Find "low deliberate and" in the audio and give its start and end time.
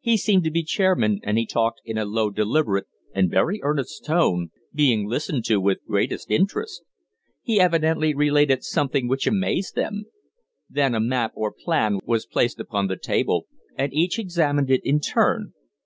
2.04-3.30